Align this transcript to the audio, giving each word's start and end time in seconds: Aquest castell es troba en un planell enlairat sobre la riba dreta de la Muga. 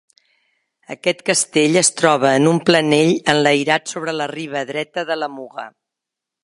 Aquest 0.95 1.19
castell 1.29 1.77
es 1.83 1.91
troba 2.01 2.31
en 2.39 2.49
un 2.53 2.63
planell 2.71 3.13
enlairat 3.35 3.95
sobre 3.95 4.19
la 4.23 4.29
riba 4.35 4.67
dreta 4.73 5.07
de 5.13 5.23
la 5.25 5.35
Muga. 5.37 5.73